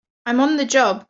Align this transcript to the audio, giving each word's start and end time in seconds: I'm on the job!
I'm 0.25 0.39
on 0.39 0.57
the 0.57 0.65
job! 0.65 0.97